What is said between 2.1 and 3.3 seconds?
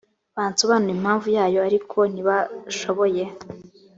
ntibashoboye